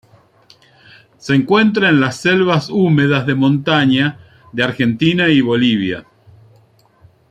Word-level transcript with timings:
Se 1.17 1.35
encuentra 1.35 1.89
en 1.89 1.99
las 2.01 2.15
selvas 2.21 2.71
húmedas 2.71 3.27
de 3.27 3.35
montaña 3.35 4.17
de 4.51 4.63
Argentina 4.63 5.29
y 5.29 5.41
Bolivia. 5.41 6.07